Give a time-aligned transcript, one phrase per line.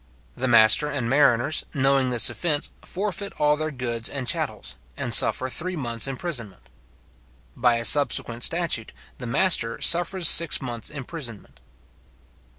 [0.35, 5.47] The master and mariners, knowing this offence, forfeit all their goods and chattels, and suffer
[5.47, 6.63] three months imprisonment.
[7.55, 11.59] By a subsequent statute, the master suffers six months imprisonment.